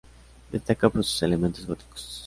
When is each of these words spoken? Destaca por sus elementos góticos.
Destaca 0.51 0.89
por 0.89 1.03
sus 1.03 1.21
elementos 1.21 1.67
góticos. 1.67 2.19